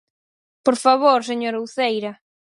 ¡Por 0.65 0.75
favor, 0.83 1.19
señora 1.29 1.63
Uceira! 1.65 2.11